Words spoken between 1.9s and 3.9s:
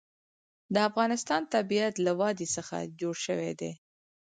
له وادي څخه جوړ شوی دی.